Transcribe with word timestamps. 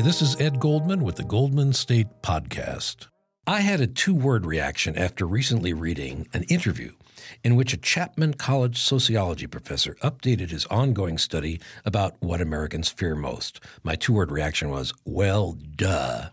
this 0.00 0.22
is 0.22 0.40
Ed 0.40 0.58
Goldman 0.58 1.04
with 1.04 1.16
the 1.16 1.22
Goldman 1.22 1.74
State 1.74 2.06
Podcast. 2.22 3.08
I 3.46 3.60
had 3.60 3.80
a 3.80 3.86
two 3.86 4.14
word 4.14 4.46
reaction 4.46 4.96
after 4.96 5.26
recently 5.26 5.74
reading 5.74 6.28
an 6.32 6.44
interview 6.44 6.92
in 7.44 7.56
which 7.56 7.74
a 7.74 7.76
Chapman 7.76 8.34
College 8.34 8.78
sociology 8.78 9.46
professor 9.46 9.96
updated 9.96 10.50
his 10.50 10.64
ongoing 10.66 11.18
study 11.18 11.60
about 11.84 12.14
what 12.20 12.40
Americans 12.40 12.88
fear 12.88 13.14
most. 13.14 13.60
My 13.82 13.94
two 13.94 14.14
word 14.14 14.32
reaction 14.32 14.70
was, 14.70 14.94
well, 15.04 15.58
duh. 15.76 16.30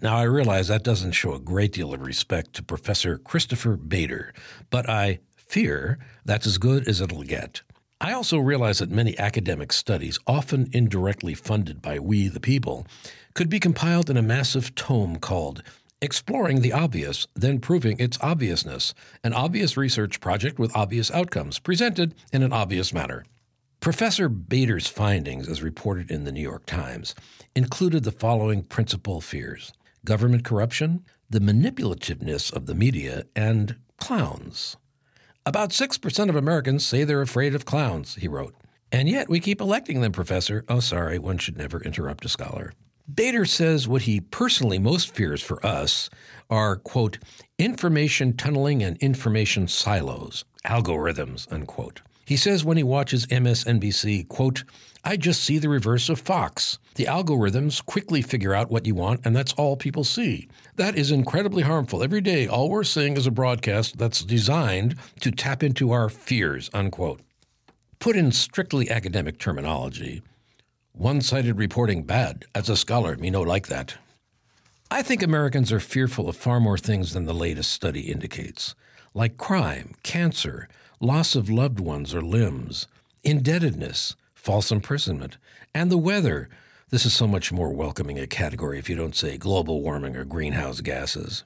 Now, 0.00 0.16
I 0.16 0.22
realize 0.22 0.68
that 0.68 0.84
doesn't 0.84 1.12
show 1.12 1.34
a 1.34 1.40
great 1.40 1.72
deal 1.72 1.92
of 1.92 2.02
respect 2.02 2.54
to 2.54 2.62
Professor 2.62 3.18
Christopher 3.18 3.76
Bader, 3.76 4.32
but 4.70 4.88
I 4.88 5.18
fear 5.36 5.98
that's 6.24 6.46
as 6.46 6.58
good 6.58 6.86
as 6.86 7.00
it'll 7.00 7.24
get. 7.24 7.62
I 8.04 8.14
also 8.14 8.38
realize 8.38 8.80
that 8.80 8.90
many 8.90 9.16
academic 9.16 9.72
studies, 9.72 10.18
often 10.26 10.68
indirectly 10.72 11.34
funded 11.34 11.80
by 11.80 12.00
we 12.00 12.26
the 12.26 12.40
people, 12.40 12.84
could 13.32 13.48
be 13.48 13.60
compiled 13.60 14.10
in 14.10 14.16
a 14.16 14.22
massive 14.22 14.74
tome 14.74 15.20
called 15.20 15.62
Exploring 16.00 16.62
the 16.62 16.72
Obvious, 16.72 17.28
then 17.34 17.60
Proving 17.60 17.96
Its 18.00 18.18
Obviousness, 18.20 18.92
an 19.22 19.32
obvious 19.32 19.76
research 19.76 20.18
project 20.18 20.58
with 20.58 20.74
obvious 20.76 21.12
outcomes, 21.12 21.60
presented 21.60 22.16
in 22.32 22.42
an 22.42 22.52
obvious 22.52 22.92
manner. 22.92 23.24
Professor 23.78 24.28
Bader's 24.28 24.88
findings, 24.88 25.48
as 25.48 25.62
reported 25.62 26.10
in 26.10 26.24
the 26.24 26.32
New 26.32 26.42
York 26.42 26.66
Times, 26.66 27.14
included 27.54 28.02
the 28.02 28.10
following 28.10 28.64
principal 28.64 29.20
fears 29.20 29.72
government 30.04 30.42
corruption, 30.44 31.04
the 31.30 31.38
manipulativeness 31.38 32.52
of 32.52 32.66
the 32.66 32.74
media, 32.74 33.22
and 33.36 33.76
clowns. 33.96 34.76
About 35.44 35.70
6% 35.70 36.28
of 36.28 36.36
Americans 36.36 36.86
say 36.86 37.02
they're 37.02 37.20
afraid 37.20 37.56
of 37.56 37.64
clowns, 37.64 38.14
he 38.14 38.28
wrote. 38.28 38.54
And 38.92 39.08
yet 39.08 39.28
we 39.28 39.40
keep 39.40 39.60
electing 39.60 40.00
them, 40.00 40.12
Professor. 40.12 40.64
Oh, 40.68 40.78
sorry, 40.78 41.18
one 41.18 41.38
should 41.38 41.58
never 41.58 41.82
interrupt 41.82 42.24
a 42.24 42.28
scholar. 42.28 42.74
Bader 43.12 43.44
says 43.44 43.88
what 43.88 44.02
he 44.02 44.20
personally 44.20 44.78
most 44.78 45.12
fears 45.12 45.42
for 45.42 45.64
us 45.66 46.08
are, 46.48 46.76
quote, 46.76 47.18
information 47.58 48.36
tunneling 48.36 48.84
and 48.84 48.96
information 48.98 49.66
silos, 49.66 50.44
algorithms, 50.64 51.50
unquote. 51.50 52.02
He 52.32 52.38
says 52.38 52.64
when 52.64 52.78
he 52.78 52.82
watches 52.82 53.26
MSNBC, 53.26 54.26
quote, 54.26 54.64
I 55.04 55.18
just 55.18 55.44
see 55.44 55.58
the 55.58 55.68
reverse 55.68 56.08
of 56.08 56.18
Fox. 56.18 56.78
The 56.94 57.04
algorithms 57.04 57.84
quickly 57.84 58.22
figure 58.22 58.54
out 58.54 58.70
what 58.70 58.86
you 58.86 58.94
want, 58.94 59.20
and 59.26 59.36
that's 59.36 59.52
all 59.52 59.76
people 59.76 60.02
see. 60.02 60.48
That 60.76 60.96
is 60.96 61.10
incredibly 61.10 61.62
harmful. 61.62 62.02
Every 62.02 62.22
day, 62.22 62.46
all 62.46 62.70
we're 62.70 62.84
seeing 62.84 63.18
is 63.18 63.26
a 63.26 63.30
broadcast 63.30 63.98
that's 63.98 64.24
designed 64.24 64.94
to 65.20 65.30
tap 65.30 65.62
into 65.62 65.92
our 65.92 66.08
fears, 66.08 66.70
unquote. 66.72 67.20
Put 67.98 68.16
in 68.16 68.32
strictly 68.32 68.90
academic 68.90 69.38
terminology, 69.38 70.22
one 70.92 71.20
sided 71.20 71.58
reporting 71.58 72.04
bad. 72.04 72.46
As 72.54 72.70
a 72.70 72.78
scholar, 72.78 73.14
me 73.16 73.28
no 73.28 73.42
like 73.42 73.66
that. 73.66 73.96
I 74.90 75.02
think 75.02 75.22
Americans 75.22 75.70
are 75.70 75.80
fearful 75.80 76.30
of 76.30 76.36
far 76.36 76.60
more 76.60 76.78
things 76.78 77.12
than 77.12 77.26
the 77.26 77.34
latest 77.34 77.72
study 77.72 78.10
indicates, 78.10 78.74
like 79.12 79.36
crime, 79.36 79.92
cancer, 80.02 80.66
loss 81.02 81.34
of 81.34 81.50
loved 81.50 81.80
ones 81.80 82.14
or 82.14 82.22
limbs, 82.22 82.86
indebtedness, 83.24 84.14
false 84.34 84.70
imprisonment, 84.70 85.36
and 85.74 85.90
the 85.90 85.98
weather. 85.98 86.48
This 86.90 87.04
is 87.04 87.12
so 87.12 87.26
much 87.26 87.50
more 87.50 87.72
welcoming 87.72 88.20
a 88.20 88.28
category 88.28 88.78
if 88.78 88.88
you 88.88 88.94
don't 88.94 89.16
say 89.16 89.36
global 89.36 89.82
warming 89.82 90.14
or 90.14 90.24
greenhouse 90.24 90.80
gases. 90.80 91.42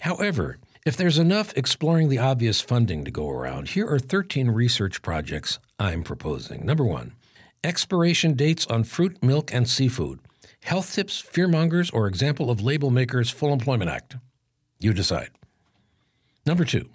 However, 0.00 0.58
if 0.84 0.98
there's 0.98 1.18
enough 1.18 1.56
exploring 1.56 2.10
the 2.10 2.18
obvious 2.18 2.60
funding 2.60 3.06
to 3.06 3.10
go 3.10 3.30
around, 3.30 3.68
here 3.68 3.88
are 3.88 3.98
13 3.98 4.50
research 4.50 5.00
projects 5.00 5.58
I'm 5.78 6.02
proposing. 6.02 6.66
Number 6.66 6.84
one, 6.84 7.14
expiration 7.62 8.34
dates 8.34 8.66
on 8.66 8.84
fruit, 8.84 9.22
milk, 9.22 9.54
and 9.54 9.66
seafood. 9.66 10.20
Health 10.62 10.94
tips, 10.94 11.22
fearmongers, 11.22 11.90
or 11.94 12.06
example 12.06 12.50
of 12.50 12.60
label 12.60 12.90
makers' 12.90 13.30
Full 13.30 13.52
Employment 13.52 13.90
Act. 13.90 14.16
You 14.78 14.92
decide. 14.92 15.30
Number 16.44 16.66
two, 16.66 16.90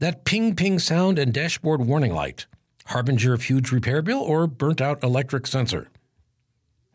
that 0.00 0.24
ping 0.24 0.54
ping 0.56 0.78
sound 0.78 1.18
and 1.18 1.32
dashboard 1.32 1.80
warning 1.80 2.12
light 2.12 2.46
harbinger 2.90 3.32
of 3.32 3.44
huge 3.44 3.70
repair 3.70 4.02
bill 4.02 4.18
or 4.18 4.46
burnt 4.48 4.80
out 4.80 5.02
electric 5.02 5.46
sensor. 5.46 5.88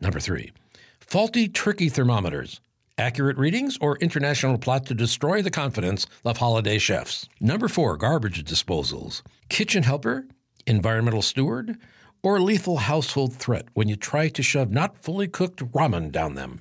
Number 0.00 0.20
three, 0.20 0.52
faulty 1.00 1.48
turkey 1.48 1.88
thermometers. 1.88 2.60
Accurate 2.98 3.36
readings 3.36 3.76
or 3.80 3.98
international 3.98 4.56
plot 4.56 4.86
to 4.86 4.94
destroy 4.94 5.42
the 5.42 5.50
confidence 5.50 6.06
of 6.24 6.38
holiday 6.38 6.78
chefs. 6.78 7.28
Number 7.40 7.68
four, 7.68 7.96
garbage 7.96 8.42
disposals. 8.44 9.22
Kitchen 9.50 9.82
helper, 9.82 10.26
environmental 10.66 11.22
steward, 11.22 11.76
or 12.22 12.40
lethal 12.40 12.78
household 12.78 13.34
threat 13.34 13.66
when 13.74 13.88
you 13.88 13.96
try 13.96 14.28
to 14.28 14.42
shove 14.42 14.70
not 14.70 14.96
fully 14.96 15.28
cooked 15.28 15.60
ramen 15.72 16.10
down 16.10 16.34
them. 16.34 16.60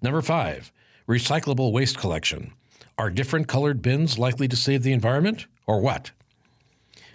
Number 0.00 0.22
five, 0.22 0.72
recyclable 1.08 1.72
waste 1.72 1.98
collection. 1.98 2.52
Are 2.96 3.10
different 3.10 3.48
colored 3.48 3.82
bins 3.82 4.18
likely 4.18 4.46
to 4.48 4.56
save 4.56 4.82
the 4.84 4.92
environment, 4.92 5.46
or 5.66 5.80
what? 5.80 6.10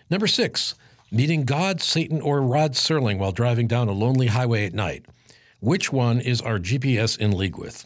Number 0.09 0.27
six, 0.27 0.75
meeting 1.11 1.43
God, 1.43 1.81
Satan, 1.81 2.21
or 2.21 2.41
Rod 2.41 2.73
Serling 2.73 3.17
while 3.17 3.31
driving 3.31 3.67
down 3.67 3.87
a 3.87 3.93
lonely 3.93 4.27
highway 4.27 4.65
at 4.65 4.73
night. 4.73 5.05
Which 5.59 5.91
one 5.91 6.19
is 6.19 6.41
our 6.41 6.59
GPS 6.59 7.17
in 7.17 7.31
league 7.31 7.57
with? 7.57 7.85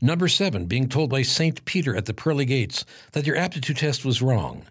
Number 0.00 0.28
seven, 0.28 0.66
being 0.66 0.88
told 0.88 1.10
by 1.10 1.22
St. 1.22 1.64
Peter 1.64 1.94
at 1.94 2.06
the 2.06 2.14
pearly 2.14 2.44
gates 2.44 2.84
that 3.12 3.26
your 3.26 3.36
aptitude 3.36 3.76
test 3.76 4.04
was 4.04 4.22
wrong. 4.22 4.64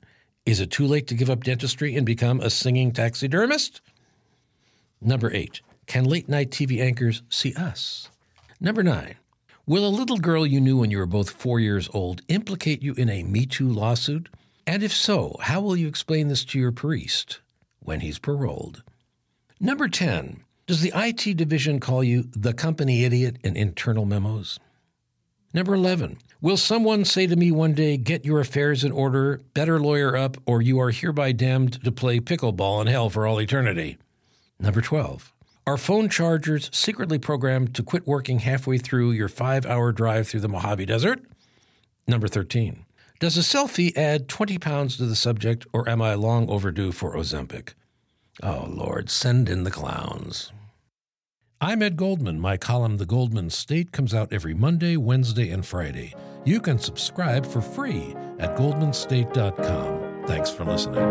Is 0.45 0.59
it 0.59 0.71
too 0.71 0.87
late 0.87 1.07
to 1.07 1.15
give 1.15 1.29
up 1.29 1.43
dentistry 1.43 1.95
and 1.95 2.05
become 2.05 2.39
a 2.39 2.49
singing 2.49 2.91
taxidermist? 2.91 3.81
Number 5.01 5.31
eight, 5.31 5.61
can 5.85 6.05
late 6.05 6.27
night 6.27 6.49
TV 6.49 6.81
anchors 6.81 7.21
see 7.29 7.53
us? 7.53 8.09
Number 8.59 8.81
nine, 8.81 9.15
will 9.65 9.85
a 9.85 9.89
little 9.89 10.17
girl 10.17 10.47
you 10.47 10.59
knew 10.59 10.77
when 10.77 10.89
you 10.89 10.97
were 10.97 11.05
both 11.05 11.29
four 11.29 11.59
years 11.59 11.89
old 11.93 12.21
implicate 12.27 12.81
you 12.81 12.93
in 12.93 13.09
a 13.09 13.23
Me 13.23 13.45
Too 13.45 13.69
lawsuit? 13.69 14.29
And 14.67 14.83
if 14.83 14.93
so, 14.93 15.37
how 15.39 15.61
will 15.61 15.77
you 15.77 15.87
explain 15.87 16.27
this 16.27 16.43
to 16.45 16.59
your 16.59 16.73
priest 16.73 17.39
when 17.79 18.01
he's 18.01 18.19
paroled? 18.19 18.83
Number 19.61 19.87
10. 19.87 20.43
Does 20.67 20.81
the 20.81 20.91
IT 20.93 21.37
division 21.37 21.79
call 21.79 22.03
you 22.03 22.25
the 22.35 22.53
company 22.53 23.05
idiot 23.05 23.37
in 23.45 23.55
internal 23.55 24.05
memos? 24.05 24.59
Number 25.53 25.73
11. 25.73 26.17
Will 26.41 26.57
someone 26.57 27.05
say 27.05 27.25
to 27.27 27.37
me 27.37 27.49
one 27.49 27.73
day, 27.73 27.95
get 27.95 28.25
your 28.25 28.41
affairs 28.41 28.83
in 28.83 28.91
order, 28.91 29.41
better 29.53 29.79
lawyer 29.79 30.17
up, 30.17 30.35
or 30.45 30.61
you 30.61 30.81
are 30.81 30.91
hereby 30.91 31.31
damned 31.31 31.81
to 31.85 31.91
play 31.91 32.19
pickleball 32.19 32.81
in 32.81 32.87
hell 32.87 33.09
for 33.09 33.25
all 33.25 33.41
eternity? 33.41 33.97
Number 34.59 34.81
12. 34.81 35.31
Are 35.65 35.77
phone 35.77 36.09
chargers 36.09 36.69
secretly 36.73 37.17
programmed 37.17 37.73
to 37.75 37.83
quit 37.83 38.05
working 38.05 38.39
halfway 38.39 38.77
through 38.77 39.11
your 39.11 39.29
five 39.29 39.65
hour 39.65 39.93
drive 39.93 40.27
through 40.27 40.41
the 40.41 40.49
Mojave 40.49 40.85
Desert? 40.85 41.23
Number 42.05 42.27
13. 42.27 42.85
Does 43.19 43.35
a 43.35 43.41
selfie 43.41 43.97
add 43.97 44.27
20 44.27 44.59
pounds 44.59 44.97
to 44.97 45.05
the 45.05 45.15
subject, 45.15 45.65
or 45.73 45.89
am 45.89 46.03
I 46.03 46.13
long 46.13 46.47
overdue 46.49 46.91
for 46.91 47.15
Ozempic? 47.15 47.73
Oh, 48.43 48.67
Lord, 48.69 49.09
send 49.09 49.49
in 49.49 49.63
the 49.63 49.71
clowns. 49.71 50.51
I'm 51.59 51.81
Ed 51.81 51.97
Goldman. 51.97 52.39
My 52.39 52.57
column, 52.57 52.97
The 52.97 53.07
Goldman 53.07 53.49
State, 53.49 53.91
comes 53.91 54.13
out 54.13 54.31
every 54.31 54.53
Monday, 54.53 54.97
Wednesday, 54.97 55.49
and 55.49 55.65
Friday. 55.65 56.13
You 56.45 56.59
can 56.59 56.77
subscribe 56.77 57.47
for 57.47 57.61
free 57.61 58.15
at 58.37 58.55
goldmanstate.com. 58.55 60.27
Thanks 60.27 60.51
for 60.51 60.65
listening. 60.65 61.03